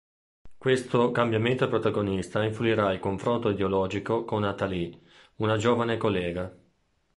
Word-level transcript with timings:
Questo 0.57 1.11
cambiamento 1.11 1.65
del 1.65 1.69
protagonista 1.79 2.43
influirà 2.43 2.91
il 2.91 2.99
confronto 2.99 3.49
ideologico 3.51 4.25
con 4.25 4.41
Natalie, 4.41 4.99
una 5.35 5.57
giovane 5.57 5.97
collega. 5.97 6.57